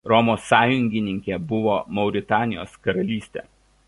[0.11, 3.45] Romos sąjungininkė buvo Mauritanijos karalystė.